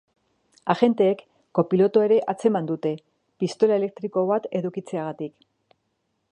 Agenteek 0.73 1.21
kopilotua 1.59 2.07
ere 2.07 2.17
atzeman 2.33 2.71
dute, 2.71 2.95
pistola 3.45 3.79
elektriko 3.83 4.27
bat 4.33 4.51
edukitzeagatik. 4.61 5.37